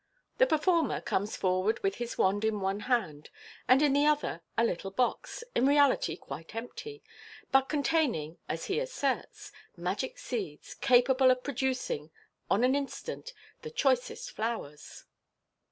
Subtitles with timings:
[0.39, 3.29] The per former comes forward with his wand in one hand,
[3.67, 7.03] and in the other a little box, in reality quite empty,
[7.51, 12.09] but con taining, as he asserts, magic seeds, capable of producing
[12.49, 15.05] on the instant the choicest flowers.